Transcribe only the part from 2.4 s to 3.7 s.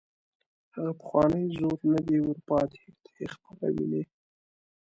پاتې، ته یې خپله